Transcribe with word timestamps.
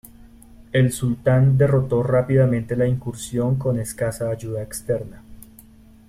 El 0.71 0.91
sultán 0.91 1.59
derrotó 1.59 2.01
rápidamente 2.01 2.75
la 2.75 2.87
incursión 2.87 3.55
con 3.57 3.79
escasa 3.79 4.31
ayuda 4.31 4.63
externa. 4.63 5.21